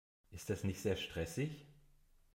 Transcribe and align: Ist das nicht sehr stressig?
Ist 0.31 0.49
das 0.49 0.63
nicht 0.63 0.81
sehr 0.81 0.95
stressig? 0.95 1.63